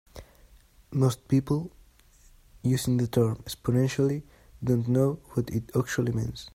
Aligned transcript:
Most 0.91 1.27
people 1.27 1.69
using 2.63 2.97
the 2.97 3.05
term 3.05 3.35
"exponentially" 3.43 4.23
don't 4.63 4.87
know 4.87 5.19
what 5.35 5.51
it 5.51 5.71
actually 5.77 6.11
means. 6.11 6.49